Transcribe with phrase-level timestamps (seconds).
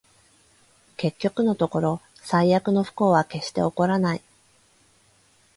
[0.97, 4.23] 結局のところ、最悪の不幸は決して起こらない